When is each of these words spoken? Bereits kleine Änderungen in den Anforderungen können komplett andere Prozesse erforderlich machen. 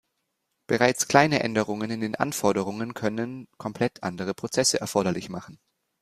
Bereits 0.65 1.07
kleine 1.07 1.41
Änderungen 1.43 1.91
in 1.91 2.01
den 2.01 2.15
Anforderungen 2.15 2.95
können 2.95 3.47
komplett 3.59 4.01
andere 4.01 4.33
Prozesse 4.33 4.79
erforderlich 4.81 5.29
machen. 5.29 5.59